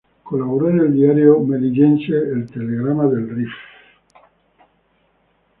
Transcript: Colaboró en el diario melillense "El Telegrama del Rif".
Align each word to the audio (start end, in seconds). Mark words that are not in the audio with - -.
Colaboró 0.23 0.71
en 0.71 0.79
el 0.79 0.93
diario 0.95 1.39
melillense 1.41 2.11
"El 2.17 2.49
Telegrama 2.49 3.05
del 3.05 3.29
Rif". 3.29 3.51